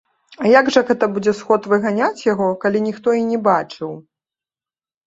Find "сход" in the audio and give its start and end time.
1.41-1.69